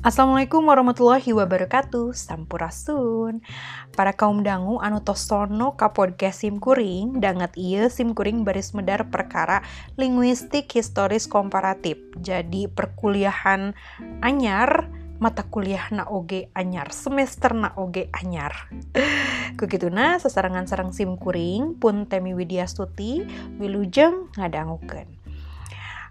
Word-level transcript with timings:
Assalamualaikum 0.00 0.64
warahmatullahi 0.64 1.28
wabarakatuh. 1.36 2.16
Sampurasun. 2.16 3.44
Para 3.92 4.16
kaum 4.16 4.40
dangu 4.40 4.80
anu 4.80 5.04
tosono 5.04 5.76
ka 5.76 5.92
podcast 5.92 6.40
sim 6.40 6.56
kuring 6.56 7.20
Dangat 7.20 7.52
iya 7.60 7.92
sim 7.92 8.16
kuring 8.16 8.40
baris 8.40 8.72
medar 8.72 9.12
perkara 9.12 9.60
linguistik 10.00 10.72
historis 10.72 11.28
komparatif. 11.28 12.00
Jadi 12.16 12.64
perkuliahan 12.72 13.76
anyar 14.24 14.88
mata 15.20 15.44
kuliah 15.44 15.92
na 15.92 16.08
oge 16.08 16.48
anyar 16.56 16.96
semester 16.96 17.52
na 17.52 17.76
oge 17.76 18.08
anyar. 18.16 18.72
Kukituna 19.60 20.16
sesarangan 20.16 20.64
sarang 20.64 20.96
sim 20.96 21.20
kuring 21.20 21.76
pun 21.76 22.08
temi 22.08 22.32
widya 22.32 22.64
stuti 22.64 23.20
wilujeng 23.60 24.32
ngadangukeun 24.32 25.19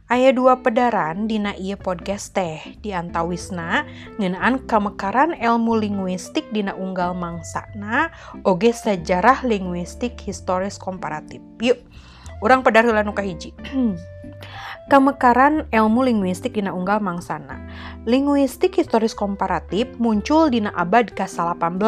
Aya 0.09 0.33
dua 0.33 0.65
pedaran 0.65 1.29
dina 1.29 1.53
iya 1.53 1.77
podcast 1.77 2.33
teh 2.33 2.57
di 2.81 2.89
antawisna 2.89 3.85
ngenaan 4.17 4.65
kamekaran 4.65 5.37
ilmu 5.37 5.77
linguistik 5.77 6.49
dina 6.49 6.73
unggal 6.73 7.13
mangsana 7.13 8.09
oge 8.41 8.73
sejarah 8.73 9.45
linguistik 9.45 10.17
historis 10.17 10.81
komparatif. 10.81 11.45
Yuk, 11.61 11.77
orang 12.41 12.65
pedar 12.65 12.89
heula 12.89 13.05
nu 13.05 13.13
kahiji. 13.13 13.53
Kamekaran 14.89 15.69
ilmu 15.69 16.01
linguistik 16.01 16.57
dina 16.57 16.73
unggal 16.73 16.97
mangsana. 16.97 17.61
Linguistik 18.09 18.81
historis 18.81 19.13
komparatif 19.13 19.85
muncul 20.01 20.49
dina 20.49 20.73
abad 20.73 21.13
ke-18. 21.13 21.85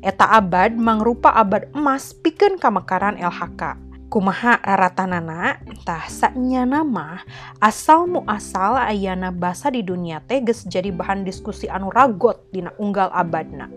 Eta 0.00 0.24
abad 0.40 0.72
mangrupa 0.72 1.36
abad 1.36 1.68
emas 1.76 2.16
pikeun 2.16 2.56
kamekaran 2.56 3.20
LHK 3.20 3.91
kumaha 4.12 4.60
raratanana 4.60 5.56
tah 5.88 6.04
saknya 6.04 6.68
nama 6.68 7.24
asal 7.64 8.04
mu 8.04 8.20
asal 8.28 8.76
ayana 8.76 9.32
bahasa 9.32 9.72
di 9.72 9.80
dunia 9.80 10.20
teges 10.28 10.68
jadi 10.68 10.92
bahan 10.92 11.24
diskusi 11.24 11.64
anu 11.64 11.88
ragot 11.88 12.44
dina 12.52 12.76
unggal 12.76 13.08
abadna. 13.08 13.72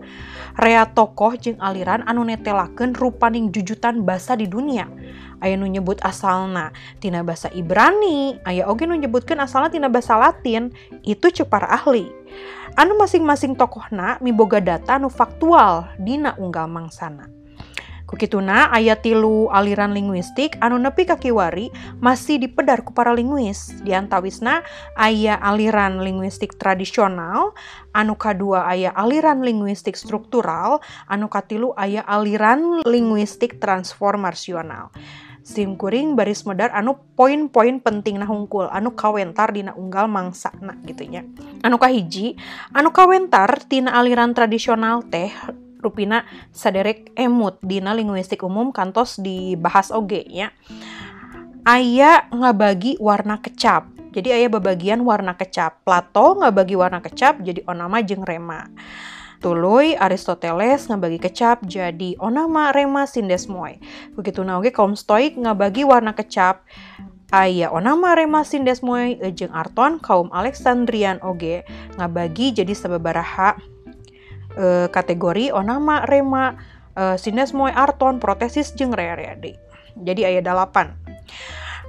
Rea 0.60 0.84
tokoh 0.92 1.40
jeng 1.40 1.56
aliran 1.56 2.04
anu 2.04 2.20
netelaken 2.28 2.92
rupaning 2.92 3.48
jujutan 3.48 4.04
bahasa 4.04 4.36
di 4.36 4.44
dunia. 4.44 4.84
Aya 5.40 5.56
nu 5.56 5.64
nyebut 5.64 6.04
asalna 6.04 6.68
tina 7.00 7.24
bahasa 7.24 7.48
Ibrani 7.56 8.36
aya 8.44 8.68
oge 8.68 8.84
nu 8.84 8.92
nyebutkan 8.92 9.40
asalna 9.40 9.72
tina 9.72 9.88
bahasa 9.88 10.20
Latin 10.20 10.68
itu 11.00 11.32
cepar 11.32 11.64
ahli. 11.64 12.12
Anu 12.76 12.92
masing-masing 13.00 13.56
tokohna 13.56 14.20
miboga 14.20 14.60
data 14.60 15.00
anu 15.00 15.08
faktual 15.08 15.88
dina 15.96 16.36
unggal 16.36 16.68
mangsana 16.68 17.32
Kukituna 18.06 18.70
ayat 18.70 19.02
tilu 19.02 19.50
aliran 19.50 19.90
linguistik 19.90 20.54
anu 20.62 20.78
nepi 20.78 21.10
kakiwari 21.10 21.74
masih 21.98 22.38
dipedar 22.38 22.86
ku 22.86 22.94
para 22.94 23.10
linguis. 23.10 23.74
Di 23.82 23.98
antawisna 23.98 24.62
aya 24.94 25.34
aliran 25.42 25.98
linguistik 25.98 26.54
tradisional, 26.54 27.50
anu 27.90 28.14
kadua 28.14 28.70
aya 28.70 28.94
aliran 28.94 29.42
linguistik 29.42 29.98
struktural, 29.98 30.78
anu 31.10 31.26
katilu 31.26 31.74
aya 31.74 32.06
aliran 32.06 32.86
linguistik 32.86 33.58
transformasional. 33.58 34.94
Sim 35.42 35.74
kuring 35.74 36.14
baris 36.14 36.46
medar 36.46 36.74
anu 36.74 36.98
poin-poin 37.18 37.82
penting 37.82 38.22
nah 38.22 38.26
hungkul 38.26 38.70
anu 38.70 38.94
kawentar 38.94 39.50
dina 39.50 39.74
unggal 39.74 40.06
mangsa 40.06 40.54
na 40.62 40.78
gitunya. 40.86 41.26
Anu 41.66 41.78
kahiji, 41.78 42.38
anu 42.70 42.94
kawentar 42.94 43.66
tina 43.66 43.98
aliran 43.98 44.30
tradisional 44.30 45.02
teh 45.06 45.30
rupina 45.86 46.26
saderek 46.50 47.14
emut. 47.14 47.62
Dina 47.62 47.94
linguistik 47.94 48.42
umum 48.42 48.74
kantos 48.74 49.22
dibahas 49.22 49.94
oge 49.94 50.26
ya. 50.26 50.50
Ayah 51.62 52.26
ngabagi 52.34 52.98
warna 52.98 53.38
kecap. 53.38 53.90
Jadi 54.10 54.32
ayah 54.32 54.48
babagian 54.48 55.02
warna 55.06 55.38
kecap. 55.38 55.86
Plato 55.86 56.38
ngabagi 56.42 56.74
warna 56.74 56.98
kecap 56.98 57.38
jadi 57.42 57.62
onama 57.66 58.02
jeng 58.02 58.26
rema. 58.26 58.70
Tuluy 59.44 59.92
Aristoteles 59.92 60.88
ngabagi 60.88 61.20
kecap 61.20 61.60
jadi 61.68 62.16
onama 62.16 62.72
rema 62.72 63.04
sindesmoy. 63.04 63.76
Begitu 64.16 64.40
na 64.40 64.56
oge 64.56 64.72
kaum 64.72 64.96
stoik 64.96 65.36
ngabagi 65.36 65.84
warna 65.84 66.16
kecap. 66.16 66.64
Ayah 67.34 67.74
onama 67.74 68.16
rema 68.16 68.46
sindesmoy 68.46 69.20
ejeng 69.20 69.52
Arton 69.52 70.00
kaum 70.00 70.32
Alexandrian 70.32 71.20
oge 71.20 71.66
ngabagi 72.00 72.56
jadi 72.56 72.72
sababaraha 72.72 73.60
uh, 74.56 74.86
kategori 74.90 75.52
onama 75.52 76.02
rema 76.08 76.56
uh, 76.96 77.14
sinesmoy 77.20 77.70
arton 77.70 78.18
protesis 78.18 78.72
jeng 78.74 78.92
reareade 78.96 79.56
jadi 79.96 80.34
ayat 80.34 80.44
delapan 80.44 80.96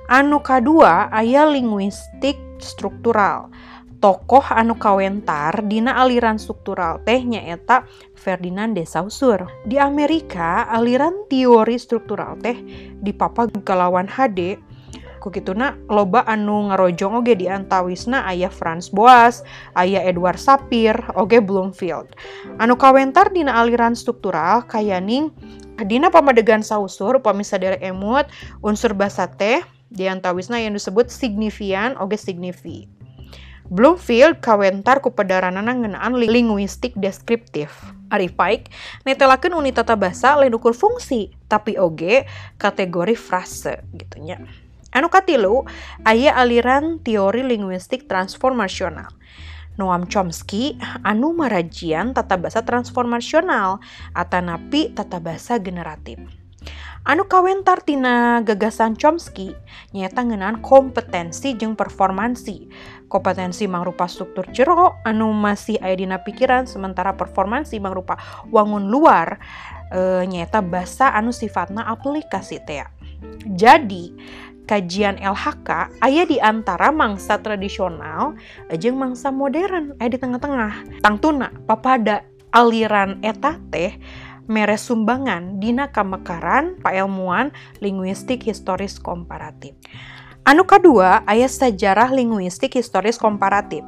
anu 0.07 0.39
kedua 0.39 1.11
ayat 1.11 1.51
linguistik 1.51 2.39
struktural. 2.63 3.51
Tokoh 3.97 4.45
anu 4.53 4.77
kawentar 4.77 5.65
dina 5.65 5.97
aliran 5.97 6.37
struktural 6.37 7.01
tehnya 7.01 7.41
eta 7.49 7.81
Ferdinand 8.13 8.77
de 8.77 8.85
Saussure. 8.85 9.49
Di 9.65 9.81
Amerika, 9.81 10.69
aliran 10.69 11.25
teori 11.25 11.81
struktural 11.81 12.37
teh 12.37 12.61
di 12.93 13.09
papa 13.09 13.49
kelawan 13.65 14.05
HD 15.27 15.43
kukituna 15.43 15.75
loba 15.91 16.23
anu 16.23 16.71
ngarojong 16.71 17.19
oge 17.19 17.35
di 17.35 17.51
antawisna 17.51 18.23
ayah 18.31 18.47
Franz 18.47 18.87
Boas, 18.87 19.43
ayah 19.75 19.99
Edward 20.07 20.39
Sapir, 20.39 20.95
oge 21.19 21.43
Bloomfield. 21.43 22.15
Anu 22.63 22.79
kawentar 22.79 23.35
dina 23.35 23.59
aliran 23.59 23.91
struktural 23.91 24.63
kayaning 24.71 25.35
dina 25.83 26.07
pamadegan 26.07 26.63
sausur 26.63 27.19
upamisa 27.19 27.59
derek 27.59 27.83
emut 27.83 28.31
unsur 28.63 28.95
basa 28.95 29.27
teh 29.27 29.59
di 29.91 30.07
antawisna 30.07 30.63
yang 30.63 30.71
disebut 30.71 31.11
signifian 31.11 31.99
oge 31.99 32.15
signifi. 32.15 32.87
Bloomfield 33.67 34.39
kawentar 34.39 35.03
ku 35.03 35.11
pedaranana 35.11 35.75
ngenaan 35.75 36.15
linguistik 36.15 36.95
deskriptif. 36.95 37.75
Ari 38.07 38.31
Pike 38.31 38.71
netelakeun 39.03 39.59
unit 39.59 39.75
tata 39.75 39.99
basa 39.99 40.39
lain 40.39 40.55
ukur 40.55 40.71
fungsi, 40.71 41.35
tapi 41.51 41.75
oge 41.75 42.23
kategori 42.55 43.19
frase 43.19 43.83
gitunya. 43.91 44.66
Anu 44.95 45.11
katilu, 45.11 45.67
aya 46.07 46.35
aliran 46.39 47.03
teori 47.03 47.43
linguistik 47.43 48.07
transformasional. 48.07 49.11
Noam 49.77 50.09
Chomsky 50.09 50.73
anu 51.05 51.37
marajian 51.37 52.09
tata 52.17 52.33
bahasa 52.33 52.65
transformasional 52.65 53.77
atanapi 54.17 54.97
tata 54.97 55.21
bahasa 55.21 55.61
generatif. 55.61 56.17
Anu 57.07 57.29
kawentar 57.29 57.85
tina 57.85 58.43
gagasan 58.43 58.97
Chomsky 58.99 59.53
nyata 59.93 60.25
ngenaan 60.27 60.59
kompetensi 60.65 61.55
jeng 61.55 61.77
performansi. 61.77 62.67
Kompetensi 63.07 63.69
mangrupa 63.69 64.09
struktur 64.11 64.49
jero 64.51 64.99
anu 65.07 65.31
masih 65.31 65.79
aya 65.79 65.95
dina 65.95 66.19
pikiran 66.25 66.67
sementara 66.67 67.15
performansi 67.15 67.79
mangrupa 67.79 68.19
wangun 68.51 68.91
luar 68.91 69.39
e, 69.87 70.27
nyata 70.27 70.59
bahasa 70.59 71.13
anu 71.15 71.31
sifatna 71.31 71.87
aplikasi 71.87 72.59
tea. 72.67 72.91
Jadi, 73.47 74.11
kajian 74.67 75.15
LHK 75.17 75.97
ayah 76.03 76.25
di 76.27 76.37
antara 76.43 76.91
mangsa 76.91 77.39
tradisional 77.39 78.35
jeung 78.75 78.99
mangsa 78.99 79.31
modern 79.31 79.95
ayah 79.97 80.11
di 80.11 80.19
tengah-tengah. 80.19 81.01
Tangtuna 81.01 81.49
papada 81.63 82.27
aliran 82.51 83.23
eta 83.23 83.55
teh 83.71 83.95
mere 84.47 84.75
sumbangan 84.75 85.59
dina 85.63 85.91
kamekaran 85.91 86.79
pailmuan 86.83 87.55
linguistik 87.79 88.43
historis 88.43 88.99
komparatif. 88.99 89.75
Anu 90.47 90.63
kedua 90.63 91.27
ayah 91.27 91.51
sejarah 91.51 92.11
linguistik 92.11 92.75
historis 92.75 93.19
komparatif. 93.19 93.83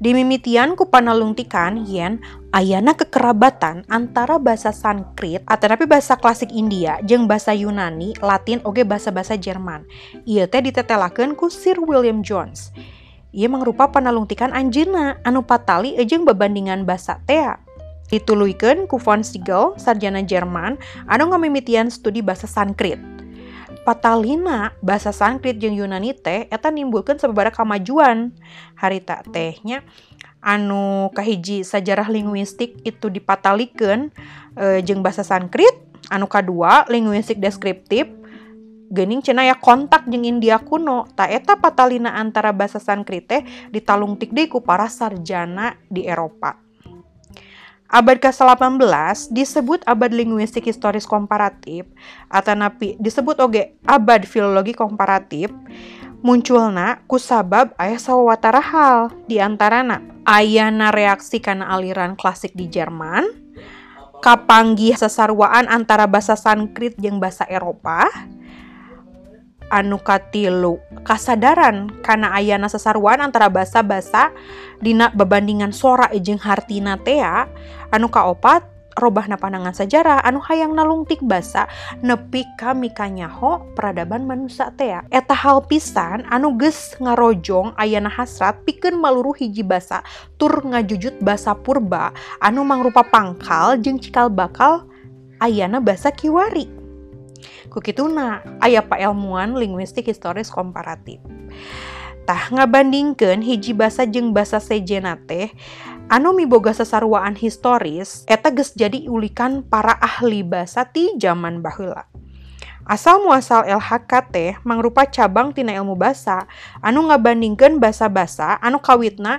Di 0.00 0.16
mimitian 0.16 0.78
ku 0.78 0.88
panalungtikan 0.88 1.84
yen 1.84 2.24
ayana 2.50 2.98
kekerabatan 2.98 3.86
antara 3.86 4.38
bahasa 4.38 4.74
Sanskrit 4.74 5.42
atau 5.46 5.66
tapi 5.70 5.86
bahasa 5.86 6.18
klasik 6.18 6.50
India 6.50 6.98
jeng 7.06 7.30
bahasa 7.30 7.54
Yunani, 7.54 8.14
Latin 8.18 8.58
oge 8.66 8.82
bahasa-bahasa 8.82 9.38
Jerman. 9.38 9.86
Ia 10.26 10.50
teh 10.50 10.62
ditetelakeun 10.62 11.38
ku 11.38 11.50
Sir 11.50 11.78
William 11.78 12.22
Jones. 12.22 12.74
Ia 13.30 13.46
mengrupa 13.46 13.86
panalungtikan 13.90 14.50
anjina 14.50 15.22
anu 15.22 15.46
patali 15.46 15.94
ejeng 15.94 16.26
bebandingan 16.26 16.82
bahasa 16.82 17.22
tea. 17.24 17.54
Dituluikeun 18.10 18.90
ku 18.90 18.98
von 18.98 19.22
Siegel, 19.22 19.78
sarjana 19.78 20.26
Jerman, 20.26 20.74
anu 21.06 21.30
ngamimitian 21.30 21.94
studi 21.94 22.26
bahasa 22.26 22.50
Sanskrit 22.50 22.98
patalina 23.80 24.76
bahasa 24.84 25.10
Sanskrit 25.10 25.56
jeung 25.56 25.72
Yunani 25.72 26.12
teh 26.12 26.46
eta 26.52 26.68
nimbulkan 26.68 27.16
sababaraha 27.16 27.64
kamajuan 27.64 28.36
harita 28.76 29.24
tehnya 29.32 29.80
anu 30.40 31.12
kahiji 31.12 31.62
sejarah 31.62 32.08
linguistik 32.08 32.80
itu 32.84 33.12
dipatalikeun 33.12 34.08
e, 34.56 34.80
jeung 34.84 35.04
bahasa 35.04 35.20
Sanskrit 35.20 35.76
anu 36.08 36.24
kadua 36.26 36.88
linguistik 36.88 37.36
deskriptif 37.38 38.08
gening 38.90 39.22
cina 39.22 39.46
ya 39.46 39.54
kontak 39.54 40.10
jeung 40.10 40.26
India 40.26 40.58
kuno. 40.58 41.06
Tak 41.14 41.30
eta 41.30 41.54
patalina 41.56 42.18
antara 42.18 42.50
bahasa 42.50 42.82
Sanskrit 42.82 43.30
teh 43.30 43.46
ditalungtik 43.70 44.34
deui 44.34 44.50
ku 44.50 44.60
para 44.60 44.90
sarjana 44.90 45.78
di 45.86 46.04
Eropa. 46.04 46.58
Abad 47.90 48.22
ke-18 48.22 49.34
disebut 49.34 49.82
abad 49.82 50.14
linguistik 50.14 50.62
historis 50.62 51.10
komparatif 51.10 51.90
atau 52.30 52.54
napi 52.54 52.94
disebut 53.02 53.42
oge 53.42 53.74
abad 53.82 54.22
filologi 54.22 54.78
komparatif 54.78 55.50
munculna 56.20 57.00
ku 57.08 57.16
sabab 57.16 57.72
ayah 57.80 57.96
sawawatara 57.96 58.60
hal 58.60 58.98
di 59.24 59.40
antarana 59.40 60.04
ayana 60.28 60.92
reaksi 60.92 61.40
karena 61.40 61.72
aliran 61.72 62.12
klasik 62.12 62.52
di 62.52 62.68
Jerman 62.68 63.24
kapanggih 64.20 65.00
sesarwaan 65.00 65.64
antara 65.64 66.04
bahasa 66.04 66.36
Sanskrit 66.36 66.92
yang 67.00 67.16
bahasa 67.16 67.48
Eropa 67.48 68.04
anu 69.72 69.96
katilu 69.96 70.76
kasadaran 71.08 71.88
karena 72.04 72.36
ayana 72.36 72.68
sesarwaan 72.68 73.24
antara 73.24 73.48
bahasa-bahasa 73.48 74.34
dina 74.82 75.08
bebandingan 75.14 75.72
sora 75.72 76.12
ejeng 76.12 76.42
hartina 76.42 77.00
tea 77.00 77.48
anu 77.88 78.12
kaopat 78.12 78.66
robahna 78.98 79.38
pandangan 79.38 79.76
sejarah 79.76 80.18
anu 80.26 80.42
hayang 80.42 80.74
nalungtik 80.74 81.22
basa 81.22 81.70
nepi 82.02 82.42
ka 82.58 82.74
mikanyaho 82.74 83.62
peradaban 83.78 84.26
manusia 84.26 84.74
tea 84.74 85.06
eta 85.14 85.36
hal 85.36 85.62
pisan 85.66 86.26
anu 86.32 86.56
ges 86.58 86.98
ngarojong 86.98 87.76
ayana 87.78 88.10
hasrat 88.10 88.58
pikeun 88.66 88.98
maluru 88.98 89.30
hiji 89.36 89.62
basa 89.62 90.02
tur 90.40 90.64
ngajujut 90.64 91.20
basa 91.22 91.54
purba 91.54 92.10
anu 92.42 92.66
mangrupa 92.66 93.06
pangkal 93.06 93.78
jeung 93.78 94.00
cikal 94.00 94.26
bakal 94.26 94.88
ayana 95.40 95.80
basa 95.80 96.12
kiwari. 96.12 96.68
Kukituna 97.70 98.42
aya 98.60 98.82
pak 98.82 98.98
ilmuwan 99.00 99.56
linguistik 99.56 100.10
historis 100.10 100.50
komparatif. 100.50 101.22
Tah 102.28 102.52
ngabandingkeun 102.52 103.42
hiji 103.42 103.72
basa 103.72 104.04
jeung 104.04 104.30
basa 104.36 104.60
sejena 104.60 105.16
teh 105.24 105.50
anu 106.10 106.34
miboga 106.34 106.74
sesarwaan 106.74 107.38
historis 107.38 108.26
eta 108.26 108.50
ges 108.50 108.74
jadi 108.74 109.06
ulikan 109.06 109.62
para 109.62 109.94
ahli 110.02 110.42
bahasa 110.42 110.82
ti 110.82 111.14
zaman 111.14 111.62
bahula 111.62 112.10
asal 112.90 113.22
muasal 113.22 113.62
LHKT 113.62 114.66
mangrupa 114.66 115.06
cabang 115.06 115.54
tina 115.54 115.70
ilmu 115.78 115.94
bahasa 115.94 116.50
anu 116.82 117.06
ngabandingkan 117.06 117.78
bahasa-bahasa 117.78 118.58
anu 118.58 118.82
kawitna 118.82 119.38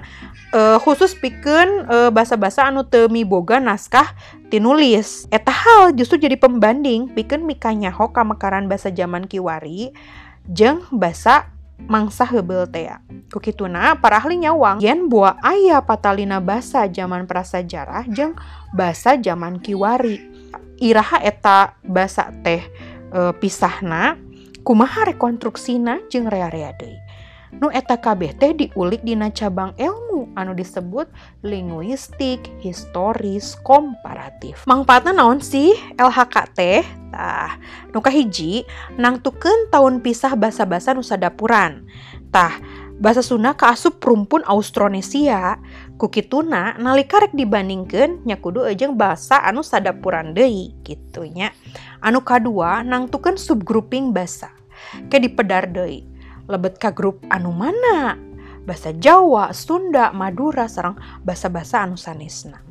uh, 0.56 0.79
khusus 0.79 1.12
pikeun 1.19 1.83
uh, 1.91 2.07
bahasa-bahasa 2.07 2.71
anu 2.71 2.88
temi 2.88 3.27
boga 3.27 3.59
naskah 3.59 4.15
tinulis. 4.47 5.27
Eta 5.35 5.51
hal 5.51 5.91
justru 5.91 6.15
jadi 6.15 6.39
pembanding 6.39 7.12
pikeun 7.12 7.44
mikanyaho 7.44 8.15
kamekaran 8.15 8.71
bahasa 8.71 8.88
zaman 8.88 9.27
kiwari 9.27 9.91
jeng 10.47 10.88
bahasa 10.95 11.51
mangsa 11.88 12.28
hebel 12.28 12.68
tea. 12.69 13.00
Kukituna 13.31 13.95
para 13.98 14.19
ahli 14.19 14.42
nyawang 14.44 14.83
yen 14.83 15.07
buah 15.07 15.39
ayah 15.45 15.81
patalina 15.81 16.44
basa 16.44 16.86
zaman 16.92 17.25
prasajarah 17.25 18.06
jeng 18.12 18.36
basa 18.75 19.16
zaman 19.18 19.63
kiwari. 19.63 20.19
Iraha 20.81 21.22
eta 21.22 21.78
basa 21.86 22.33
teh 22.42 22.66
e, 23.13 23.19
pisahna 23.38 24.18
kumaha 24.66 25.13
rekonstruksina 25.13 26.10
jeng 26.10 26.25
rea-rea 26.25 26.74
deui 26.74 27.11
nu 27.59 27.68
eta 27.74 28.00
kabeh 28.00 28.31
teh 28.39 28.56
diulik 28.56 29.03
dina 29.03 29.27
cabang 29.33 29.75
ilmu 29.75 30.31
anu 30.39 30.56
disebut 30.56 31.12
linguistik 31.44 32.39
historis 32.63 33.59
komparatif. 33.65 34.63
Mangpaatna 34.69 35.12
naon 35.12 35.44
sih 35.44 35.75
LHKT 36.00 36.59
tah 37.12 37.59
nu 37.92 38.00
kahiji 38.00 38.63
nangtukeun 38.95 39.68
tahun 39.68 40.00
pisah 40.00 40.39
basa-basa 40.39 40.95
nusa 40.95 41.19
dapuran 41.19 41.83
tah 42.31 42.56
bahasa 43.01 43.25
Sunda 43.25 43.57
kaasup 43.57 43.98
rumpun 43.98 44.45
Austronesia. 44.45 45.57
Kukituna 45.98 46.81
nalika 46.81 47.21
rek 47.21 47.33
dibandingkeun 47.38 48.25
nya 48.25 48.38
kudu 48.42 48.65
ejeng 48.65 48.98
bahasa 48.98 49.42
anu 49.42 49.62
sadapuran 49.62 50.33
deui 50.33 50.74
gitunya. 50.81 51.53
Anu 52.01 52.25
kadua 52.25 52.81
nangtukeun 52.81 53.38
subgrouping 53.38 54.09
bahasa 54.09 54.50
ke 55.13 55.21
di 55.21 55.30
pedar 55.30 55.69
deui 55.69 56.11
lebet 56.51 56.75
ka 56.75 56.92
grup 56.92 57.24
anu 57.31 57.56
mana 57.56 58.19
bahasa 58.68 58.94
Jawa, 58.94 59.56
Sunda, 59.56 60.13
Madura 60.13 60.69
sarang 60.69 61.00
bahasa-bahasa 61.25 61.81
anu 61.81 61.98
sanesna. 61.98 62.62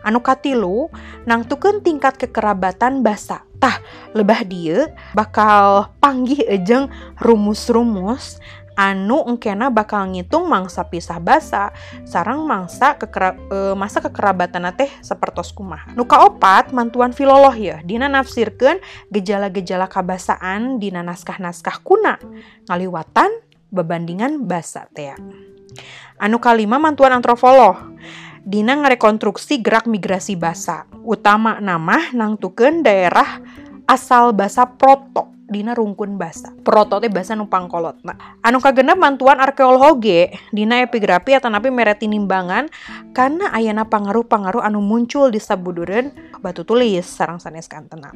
Anu 0.00 0.24
katilu 0.24 0.88
nangtukeun 1.28 1.84
tingkat 1.84 2.16
kekerabatan 2.16 3.04
basa. 3.04 3.44
Tah, 3.58 3.82
lebah 4.14 4.46
dia 4.46 4.94
bakal 5.18 5.90
panggih 5.98 6.46
ejeng 6.46 6.86
rumus-rumus 7.18 8.38
anu 8.78 9.26
engkena 9.26 9.74
bakal 9.74 10.06
ngitung 10.06 10.46
mangsa 10.46 10.86
pisah 10.86 11.18
basa 11.18 11.74
sarang 12.06 12.46
mangsa 12.46 12.94
kekera, 12.94 13.34
e, 13.34 13.58
masa 13.74 13.98
kekerabatan 13.98 14.70
teh 14.78 14.86
sepertos 15.02 15.50
kumaha. 15.50 15.90
Nuka 15.98 16.22
opat 16.22 16.70
mantuan 16.70 17.10
filoloh 17.10 17.52
ya. 17.58 17.82
Dina 17.82 18.06
nafsirkan 18.06 18.78
gejala-gejala 19.10 19.90
kabasaan 19.90 20.78
dina 20.78 21.02
naskah-naskah 21.02 21.82
kuna. 21.82 22.22
Ngaliwatan 22.70 23.34
bebandingan 23.74 24.46
basa 24.46 24.86
teh 24.94 25.12
anu 26.18 26.40
kalima 26.42 26.80
mantuan 26.80 27.12
antropolog 27.14 27.76
Dina 28.48 28.80
ngerekonstruksi 28.80 29.60
gerak 29.60 29.84
migrasi 29.84 30.32
basa. 30.32 30.88
Utama 31.04 31.60
nama 31.60 32.08
nangtukeun 32.16 32.80
daerah 32.80 33.44
asal 33.84 34.32
basa 34.32 34.64
proto 34.64 35.37
dina 35.48 35.72
rungkun 35.72 36.20
basa 36.20 36.52
protote 36.62 37.08
basa 37.08 37.32
numpang 37.32 37.66
kolot 37.66 37.96
nah 38.04 38.38
anu 38.44 38.60
kagenap 38.60 39.00
mantuan 39.00 39.40
arkeologi 39.40 40.28
dina 40.52 40.84
epigrafi 40.84 41.34
atau 41.34 41.48
napi 41.48 41.72
mereti 41.72 42.06
nimbangan 42.06 42.68
karena 43.16 43.50
ayana 43.50 43.88
pangaruh-pangaruh 43.88 44.62
anu 44.62 44.84
muncul 44.84 45.32
di 45.32 45.40
sabuduren 45.40 46.12
batu 46.38 46.62
tulis 46.62 47.02
sarang 47.02 47.42
sanes 47.42 47.66
kantena. 47.66 48.14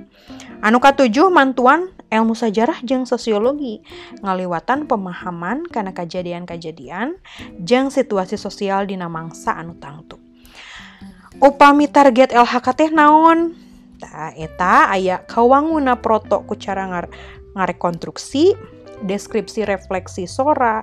Anu 0.63 0.79
katujuh 0.79 1.33
mantuan 1.33 1.91
ilmu 2.13 2.37
sejarah 2.39 2.79
jeng 2.87 3.09
sosiologi 3.09 3.83
ngaliwatan 4.23 4.87
pemahaman 4.87 5.67
karena 5.67 5.91
kejadian-kejadian 5.91 7.19
jeng 7.63 7.91
situasi 7.91 8.39
sosial 8.39 8.87
dina 8.87 9.11
mangsa 9.11 9.57
anu 9.59 9.75
tangtu. 9.81 10.21
Upami 11.43 11.89
target 11.89 12.31
LHKT 12.31 12.93
naon 12.95 13.57
eta 14.03 14.35
eta 14.35 14.91
aya 14.91 15.23
kawanguna 15.31 16.03
proto 16.03 16.43
ku 16.43 16.59
cara 16.59 16.91
ngar 16.91 17.07
ngarekonstruksi 17.55 18.59
deskripsi 19.07 19.63
refleksi 19.63 20.27
sora 20.27 20.83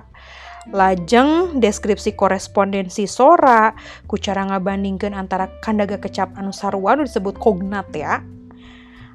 lajeng 0.72 1.60
deskripsi 1.60 2.16
korespondensi 2.16 3.04
sora 3.04 3.76
ku 4.08 4.16
cara 4.16 4.48
ngabandingkan 4.48 5.12
antara 5.12 5.52
kandaga 5.60 6.00
kecap 6.00 6.32
anu 6.36 6.52
sarua 6.52 6.96
disebut 6.96 7.36
kognat 7.36 7.92
ya. 7.92 8.24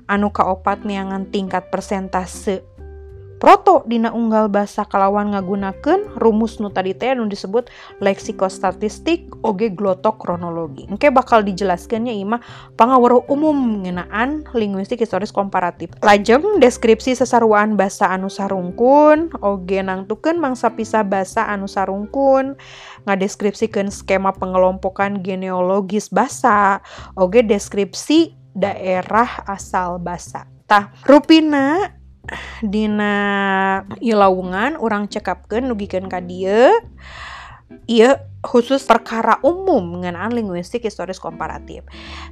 Anu 0.05 0.29
kaopat 0.29 0.85
neangan 0.85 1.33
tingkat 1.33 1.73
persentase 1.73 2.61
proto 3.45 3.85
dina 3.85 4.09
unggal 4.09 4.49
bahasa 4.49 4.89
kalawan 4.89 5.37
ngagunakeun 5.37 6.17
rumus 6.17 6.57
nu 6.57 6.73
tadi 6.73 6.97
teh 6.97 7.13
nu 7.13 7.29
disebut 7.29 7.69
leksikostatistik 8.01 9.29
oge 9.45 9.69
glotok 9.69 10.17
kronologi. 10.17 10.89
Engke 10.89 11.13
bakal 11.13 11.45
dijelaskannya 11.45 12.09
imah 12.25 12.41
pangawaruh 12.73 13.29
umum 13.29 13.85
ngenaan 13.85 14.49
linguistik 14.57 15.05
historis 15.05 15.29
komparatif. 15.29 15.93
Lajeng 16.01 16.57
deskripsi 16.57 17.13
sesaruan 17.13 17.77
bahasa 17.77 18.09
anu 18.09 18.33
sarungkun 18.33 19.29
oge 19.45 19.77
nangtukeun 19.77 20.41
mangsa 20.41 20.73
pisah 20.73 21.05
bahasa 21.05 21.45
anu 21.45 21.69
sarungkun 21.69 22.57
ngadeskripsikeun 23.05 23.93
skema 23.93 24.33
pengelompokan 24.33 25.21
genealogis 25.21 26.09
bahasa 26.09 26.81
oge 27.13 27.45
deskripsi 27.45 28.33
daerah 28.57 29.45
asal 29.45 30.01
bahasa. 30.01 30.49
Tah, 30.65 30.89
rupina 31.05 31.93
Dina 32.63 33.15
ilaungan 34.01 34.77
orang 34.79 35.09
cekapkan 35.11 35.65
nugikan 35.65 36.09
ka 36.09 36.19
dia 36.23 36.73
Iya 37.85 38.17
khusus 38.41 38.85
perkara 38.85 39.41
umum 39.45 39.97
mengenaan 39.97 40.33
linguistik 40.33 40.85
historis 40.85 41.21
komparatif. 41.21 41.85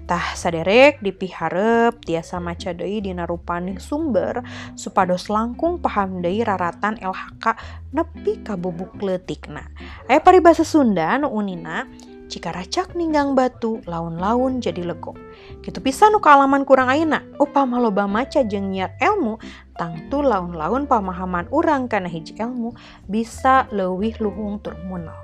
Tah 0.06 0.34
saderek 0.34 1.02
dipiharep 1.02 2.02
tiasa 2.06 2.38
maca 2.38 2.74
deui 2.74 3.02
dina 3.02 3.26
rupaning 3.26 3.78
sumber 3.78 4.42
supados 4.74 5.30
langkung 5.30 5.78
paham 5.78 6.22
deui 6.22 6.42
raratan 6.46 6.98
LHK 7.02 7.46
nepi 7.94 8.46
ka 8.46 8.58
bubuk 8.58 8.98
leutikna. 9.02 9.70
Aya 10.10 10.22
paribasa 10.22 10.66
Sunda 10.66 11.18
nu 11.22 11.30
unina 11.30 11.86
jika 12.32 12.56
racak 12.56 12.96
ninggang 12.96 13.36
batu, 13.36 13.84
laun-laun 13.88 14.64
jadi 14.64 14.84
lego. 14.84 15.14
Gitu 15.62 15.80
bisa 15.84 16.08
nu 16.10 16.24
kealaman 16.24 16.64
kurang 16.64 16.90
aina. 16.90 17.24
Upah 17.38 17.68
loba 17.68 18.08
maca 18.08 18.42
jeng 18.44 18.72
nyiar 18.72 18.96
ilmu, 19.00 19.38
tangtu 19.76 20.24
laun-laun 20.24 20.88
pemahaman 20.88 21.48
orang 21.52 21.92
karena 21.92 22.08
hiji 22.08 22.36
ilmu 22.40 22.74
bisa 23.06 23.68
lewih 23.70 24.16
luhung 24.24 24.60
turmunah. 24.64 25.16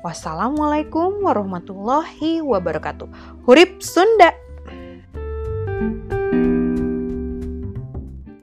Wassalamualaikum 0.00 1.20
warahmatullahi 1.20 2.40
wabarakatuh. 2.40 3.08
Hurip 3.44 3.84
Sunda. 3.84 4.32
thank 5.74 6.46
you 6.46 6.63